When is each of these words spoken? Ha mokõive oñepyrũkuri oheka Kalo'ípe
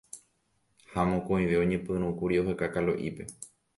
Ha 0.95 1.03
mokõive 1.11 1.59
oñepyrũkuri 1.65 2.41
oheka 2.45 2.71
Kalo'ípe 2.79 3.29